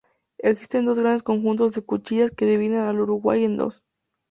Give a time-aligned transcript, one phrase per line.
[0.39, 3.83] Existen dos grandes conjuntos de cuchillas que dividen al Uruguay en dos.